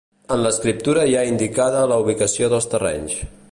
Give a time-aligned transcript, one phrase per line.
[0.35, 3.19] En l'escriptura hi ha indicada la ubicació dels terrenys.